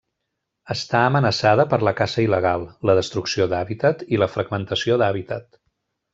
Està 0.75 1.01
amenaçada 1.09 1.65
per 1.73 1.79
la 1.87 1.93
caça 1.99 2.23
il·legal, 2.23 2.65
la 2.91 2.95
destrucció 3.01 3.47
d'hàbitat 3.53 4.03
i 4.17 4.21
la 4.23 4.31
fragmentació 4.39 4.99
d'hàbitat. 5.05 5.63